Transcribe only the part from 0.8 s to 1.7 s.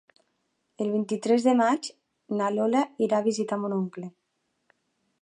El vint-i-tres de